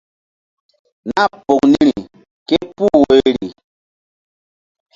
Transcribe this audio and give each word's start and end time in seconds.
Nah 1.07 1.29
poŋ 1.45 1.59
niri 1.71 1.93
ké 2.47 2.57
puh 2.75 2.95
woyri. 3.01 3.47